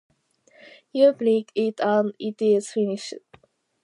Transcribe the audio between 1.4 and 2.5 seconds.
it and it